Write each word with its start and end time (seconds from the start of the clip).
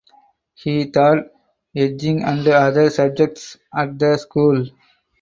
He 0.55 0.89
taught 0.89 1.27
etching 1.75 2.23
and 2.23 2.47
other 2.47 2.89
subjects 2.89 3.57
at 3.71 3.99
the 3.99 4.17
school. 4.17 4.65